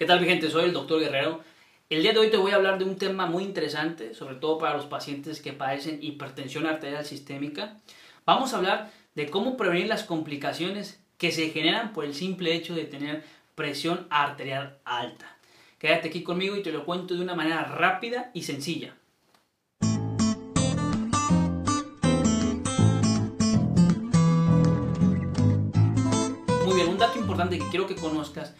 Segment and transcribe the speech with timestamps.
[0.00, 0.48] ¿Qué tal mi gente?
[0.48, 1.42] Soy el doctor Guerrero.
[1.90, 4.56] El día de hoy te voy a hablar de un tema muy interesante, sobre todo
[4.56, 7.76] para los pacientes que padecen hipertensión arterial sistémica.
[8.24, 12.74] Vamos a hablar de cómo prevenir las complicaciones que se generan por el simple hecho
[12.74, 13.24] de tener
[13.54, 15.36] presión arterial alta.
[15.78, 18.96] Quédate aquí conmigo y te lo cuento de una manera rápida y sencilla.
[26.64, 28.54] Muy bien, un dato importante que quiero que conozcas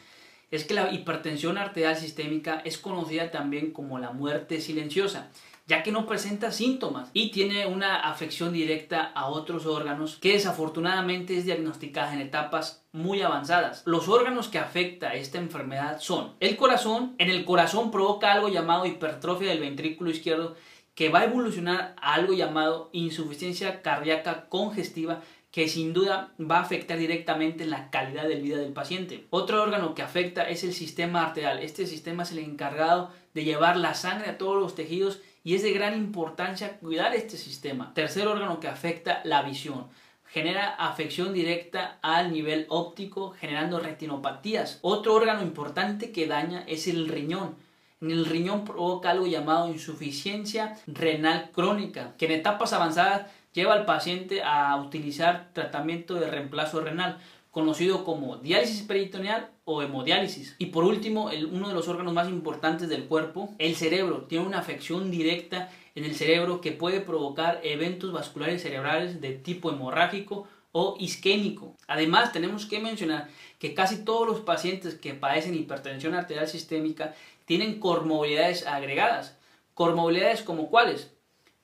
[0.50, 5.30] es que la hipertensión arterial sistémica es conocida también como la muerte silenciosa,
[5.66, 11.38] ya que no presenta síntomas y tiene una afección directa a otros órganos que desafortunadamente
[11.38, 13.84] es diagnosticada en etapas muy avanzadas.
[13.86, 18.86] Los órganos que afecta esta enfermedad son el corazón, en el corazón provoca algo llamado
[18.86, 20.56] hipertrofia del ventrículo izquierdo
[20.96, 26.62] que va a evolucionar a algo llamado insuficiencia cardíaca congestiva que sin duda va a
[26.62, 29.26] afectar directamente la calidad de vida del paciente.
[29.30, 31.58] Otro órgano que afecta es el sistema arterial.
[31.58, 35.62] Este sistema es el encargado de llevar la sangre a todos los tejidos y es
[35.62, 37.92] de gran importancia cuidar este sistema.
[37.94, 39.88] Tercer órgano que afecta la visión.
[40.26, 44.78] Genera afección directa al nivel óptico generando retinopatías.
[44.82, 47.56] Otro órgano importante que daña es el riñón.
[48.00, 53.84] En el riñón provoca algo llamado insuficiencia renal crónica, que en etapas avanzadas lleva al
[53.84, 57.18] paciente a utilizar tratamiento de reemplazo renal,
[57.50, 60.54] conocido como diálisis peritoneal o hemodiálisis.
[60.58, 64.60] Y por último, uno de los órganos más importantes del cuerpo, el cerebro, tiene una
[64.60, 70.96] afección directa en el cerebro que puede provocar eventos vasculares cerebrales de tipo hemorrágico o
[71.00, 71.76] isquémico.
[71.88, 77.14] Además, tenemos que mencionar que casi todos los pacientes que padecen hipertensión arterial sistémica
[77.44, 79.36] tienen comorbilidades agregadas.
[79.74, 81.10] Comorbilidades como cuáles?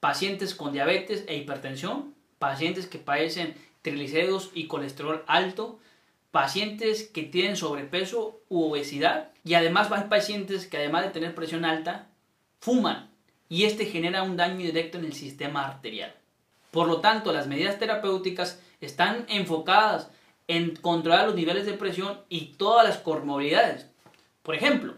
[0.07, 5.81] Pacientes con diabetes e hipertensión, pacientes que padecen triglicéridos y colesterol alto,
[6.31, 11.65] pacientes que tienen sobrepeso u obesidad y además hay pacientes que además de tener presión
[11.65, 12.07] alta,
[12.61, 13.11] fuman
[13.49, 16.15] y este genera un daño directo en el sistema arterial.
[16.71, 20.09] Por lo tanto, las medidas terapéuticas están enfocadas
[20.47, 23.89] en controlar los niveles de presión y todas las comorbilidades.
[24.45, 24.95] Por ejemplo,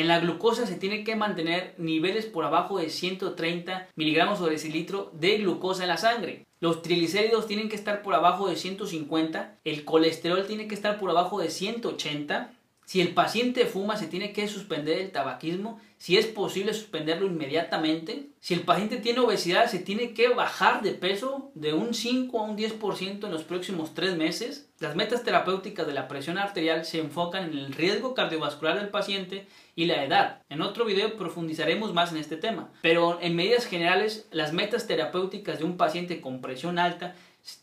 [0.00, 5.10] en la glucosa se tiene que mantener niveles por abajo de 130 miligramos sobre decilitro
[5.12, 6.46] de glucosa en la sangre.
[6.58, 11.10] Los triglicéridos tienen que estar por abajo de 150, el colesterol tiene que estar por
[11.10, 12.52] abajo de 180.
[12.90, 18.30] Si el paciente fuma, se tiene que suspender el tabaquismo, si es posible suspenderlo inmediatamente.
[18.40, 22.42] Si el paciente tiene obesidad, se tiene que bajar de peso de un 5 a
[22.42, 24.68] un 10% en los próximos 3 meses.
[24.80, 29.46] Las metas terapéuticas de la presión arterial se enfocan en el riesgo cardiovascular del paciente
[29.76, 30.42] y la edad.
[30.48, 32.72] En otro video profundizaremos más en este tema.
[32.82, 37.14] Pero en medidas generales, las metas terapéuticas de un paciente con presión alta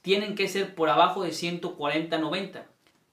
[0.01, 2.63] tienen que ser por abajo de 140-90.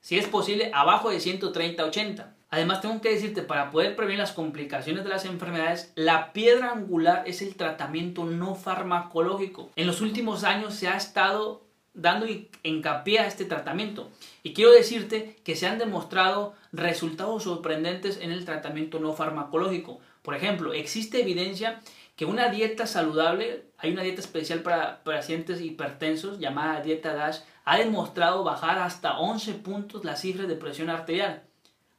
[0.04, 2.26] Si es posible, abajo de 130-80.
[2.50, 7.24] Además, tengo que decirte, para poder prevenir las complicaciones de las enfermedades, la piedra angular
[7.26, 9.70] es el tratamiento no farmacológico.
[9.76, 12.26] En los últimos años se ha estado dando
[12.62, 14.10] hincapié a este tratamiento.
[14.42, 20.00] Y quiero decirte que se han demostrado resultados sorprendentes en el tratamiento no farmacológico.
[20.20, 21.80] Por ejemplo, existe evidencia
[22.14, 27.78] que una dieta saludable, hay una dieta especial para pacientes hipertensos llamada dieta DASH, ha
[27.78, 31.42] demostrado bajar hasta 11 puntos las cifras de presión arterial.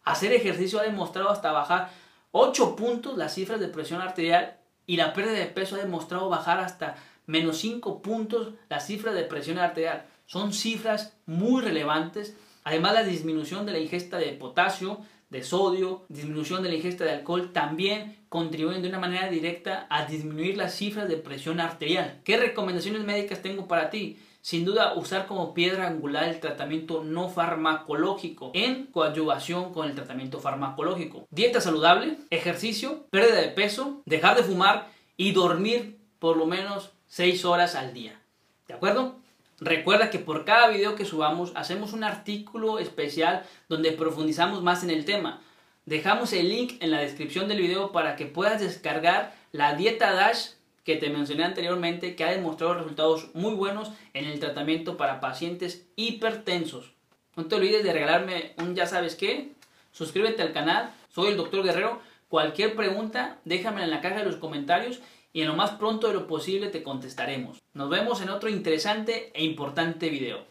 [0.04, 1.92] Hacer ejercicio ha demostrado hasta bajar
[2.32, 6.60] 8 puntos las cifras de presión arterial y la pérdida de peso ha demostrado bajar
[6.60, 10.06] hasta menos 5 puntos la cifra de presión arterial.
[10.28, 12.38] Son cifras muy relevantes.
[12.64, 15.00] Además, la disminución de la ingesta de potasio,
[15.30, 20.06] de sodio, disminución de la ingesta de alcohol también contribuyen de una manera directa a
[20.06, 22.22] disminuir las cifras de presión arterial.
[22.24, 24.20] ¿Qué recomendaciones médicas tengo para ti?
[24.46, 30.40] Sin duda, usar como piedra angular el tratamiento no farmacológico en coadyuvación con el tratamiento
[30.40, 31.26] farmacológico.
[31.32, 37.44] Dieta saludable, ejercicio, pérdida de peso, dejar de fumar y dormir por lo menos 6
[37.44, 38.22] horas al día.
[38.68, 39.16] ¿De acuerdo?
[39.60, 44.92] Recuerda que por cada video que subamos hacemos un artículo especial donde profundizamos más en
[44.92, 45.42] el tema.
[45.88, 50.50] Dejamos el link en la descripción del video para que puedas descargar la dieta DASH
[50.86, 55.86] que te mencioné anteriormente que ha demostrado resultados muy buenos en el tratamiento para pacientes
[55.96, 56.94] hipertensos.
[57.36, 59.52] No te olvides de regalarme un ya sabes qué,
[59.92, 62.00] suscríbete al canal, soy el doctor Guerrero,
[62.30, 65.02] cualquier pregunta déjamela en la caja de los comentarios
[65.34, 67.62] y en lo más pronto de lo posible te contestaremos.
[67.74, 70.46] Nos vemos en otro interesante e importante video.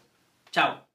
[0.51, 0.85] Chao.